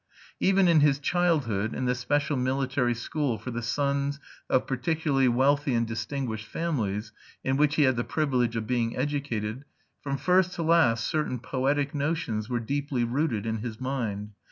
[0.39, 5.75] Even in his childhood, in the special military school for the sons of particularly wealthy
[5.75, 7.11] and distinguished families
[7.43, 9.63] in which he had the privilege of being educated,
[10.01, 14.31] from first to last certain poetic notions were deeply rooted in his mind.